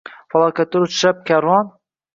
Falokatga 0.35 0.81
uchrab 0.87 1.23
karvon 1.31 1.73